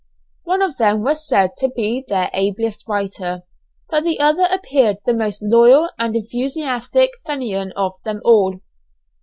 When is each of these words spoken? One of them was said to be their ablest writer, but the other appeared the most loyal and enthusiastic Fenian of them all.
One 0.45 0.63
of 0.63 0.77
them 0.77 1.03
was 1.03 1.27
said 1.27 1.51
to 1.57 1.69
be 1.69 2.03
their 2.07 2.31
ablest 2.33 2.87
writer, 2.89 3.43
but 3.87 4.03
the 4.03 4.19
other 4.19 4.47
appeared 4.49 4.97
the 5.05 5.13
most 5.13 5.43
loyal 5.43 5.91
and 5.99 6.15
enthusiastic 6.15 7.11
Fenian 7.23 7.71
of 7.73 7.93
them 8.03 8.19
all. 8.25 8.61